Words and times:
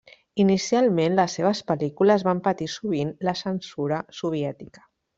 Inicialment, 0.43 1.17
les 1.19 1.35
seves 1.41 1.61
pel·lícules 1.69 2.27
van 2.31 2.43
patir 2.49 2.71
sovint 2.79 3.15
la 3.31 3.39
censura 3.45 4.05
soviètica. 4.25 4.89